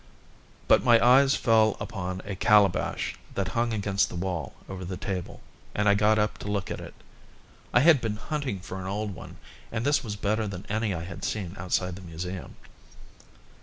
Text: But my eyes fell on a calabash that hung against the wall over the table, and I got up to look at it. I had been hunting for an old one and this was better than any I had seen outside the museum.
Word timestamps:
But 0.67 0.83
my 0.83 0.99
eyes 0.99 1.35
fell 1.35 1.77
on 1.91 2.23
a 2.25 2.35
calabash 2.35 3.17
that 3.35 3.49
hung 3.49 3.71
against 3.71 4.09
the 4.09 4.15
wall 4.15 4.55
over 4.67 4.83
the 4.83 4.97
table, 4.97 5.41
and 5.75 5.87
I 5.87 5.93
got 5.93 6.17
up 6.17 6.39
to 6.39 6.47
look 6.49 6.71
at 6.71 6.79
it. 6.79 6.95
I 7.71 7.81
had 7.81 8.01
been 8.01 8.15
hunting 8.15 8.61
for 8.61 8.79
an 8.79 8.87
old 8.87 9.13
one 9.13 9.37
and 9.71 9.85
this 9.85 10.03
was 10.03 10.15
better 10.15 10.47
than 10.47 10.65
any 10.69 10.91
I 10.91 11.03
had 11.03 11.23
seen 11.23 11.55
outside 11.55 11.95
the 11.95 12.01
museum. 12.01 12.55